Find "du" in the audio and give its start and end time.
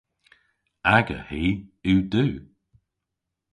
2.11-2.25